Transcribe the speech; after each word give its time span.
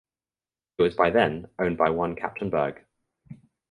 It 0.79 0.81
was 0.81 0.95
by 0.95 1.11
then 1.11 1.45
owned 1.59 1.77
by 1.77 1.91
one 1.91 2.15
captain 2.15 2.49
Berg. 2.49 2.83